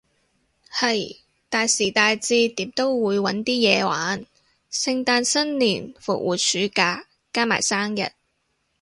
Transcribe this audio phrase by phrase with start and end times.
[0.73, 1.17] 係，
[1.47, 4.25] 大時大節點都會搵啲嘢玩，
[4.71, 8.09] 聖誕新年復活暑假，加埋生日